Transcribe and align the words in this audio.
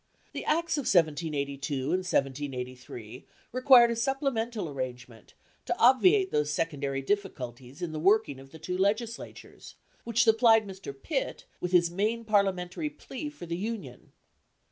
The 0.33 0.43
Acts 0.45 0.79
of 0.79 0.85
1782 0.89 1.75
and 1.75 1.99
1783 1.99 3.27
required 3.51 3.91
a 3.91 3.95
supplemental 3.95 4.67
arrangement, 4.67 5.35
to 5.67 5.77
obviate 5.77 6.31
those 6.31 6.49
secondary 6.49 7.03
difficulties 7.03 7.83
in 7.83 7.91
the 7.91 7.99
working 7.99 8.39
of 8.39 8.49
the 8.49 8.57
two 8.57 8.79
Legislatures, 8.79 9.75
which 10.03 10.23
supplied 10.23 10.65
Mr. 10.65 10.91
Pitt 10.91 11.45
with 11.59 11.71
his 11.71 11.91
main 11.91 12.25
parliamentary 12.25 12.89
plea 12.89 13.29
for 13.29 13.45
the 13.45 13.55
Union. 13.57 14.11